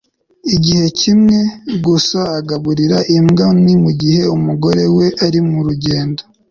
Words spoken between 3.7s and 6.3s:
mugihe umugore we ari murugendo